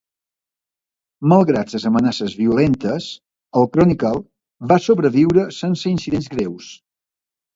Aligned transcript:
Malgrat 1.33 1.73
les 1.75 1.83
amenaces 1.89 2.33
violentes, 2.39 3.09
el 3.61 3.69
Chronicle 3.75 4.13
va 4.73 4.79
sobreviure 4.89 5.47
sense 5.59 5.91
incidents 5.93 6.33
greus. 6.37 6.73